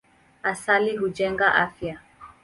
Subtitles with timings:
[0.43, 1.99] Asali hujenga afya.